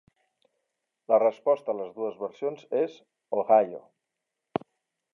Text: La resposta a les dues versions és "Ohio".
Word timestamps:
La 1.13 1.19
resposta 1.25 1.71
a 1.75 1.77
les 1.81 1.93
dues 1.99 2.17
versions 2.23 2.65
és 2.81 2.99
"Ohio". 3.45 3.87